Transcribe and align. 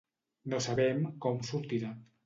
No 0.53 0.61
sabem 0.69 1.05
com 1.27 1.41
sortirà. 1.51 1.97